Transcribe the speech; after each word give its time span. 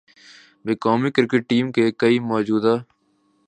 بعد 0.65 0.77
قومی 0.81 1.09
cricket 1.15 1.41
team 1.49 1.71
کے 1.71 1.91
کئی 2.01 2.19
موجودہ 2.31 2.75